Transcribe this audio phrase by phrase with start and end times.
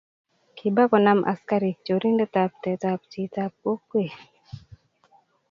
[0.57, 4.05] kiba konam askarik chorindetab tetab chitab kokwe